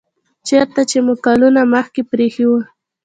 [0.47, 2.51] چیرته چې مو کلونه مخکې پریښی و